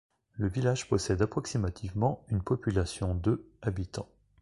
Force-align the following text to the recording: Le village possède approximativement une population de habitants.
Le 0.33 0.47
village 0.47 0.89
possède 0.89 1.21
approximativement 1.21 2.25
une 2.29 2.41
population 2.41 3.13
de 3.13 3.45
habitants. 3.61 4.09